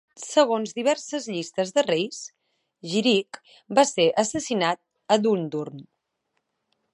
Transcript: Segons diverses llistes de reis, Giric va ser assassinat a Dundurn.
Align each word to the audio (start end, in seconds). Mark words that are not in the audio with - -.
Segons 0.25 0.71
diverses 0.77 1.27
llistes 1.33 1.73
de 1.75 1.83
reis, 1.87 2.21
Giric 2.93 3.39
va 3.81 3.85
ser 3.91 4.07
assassinat 4.23 4.81
a 5.17 5.19
Dundurn. 5.27 5.85